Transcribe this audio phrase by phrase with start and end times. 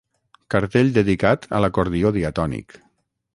[0.53, 2.79] Cartell dedicat a l'acordió diatònic.